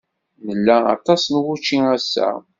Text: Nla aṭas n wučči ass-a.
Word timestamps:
Nla 0.57 0.77
aṭas 0.95 1.23
n 1.33 1.35
wučči 1.43 1.77
ass-a. 1.95 2.29